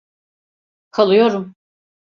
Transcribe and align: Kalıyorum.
Kalıyorum. 0.91 1.55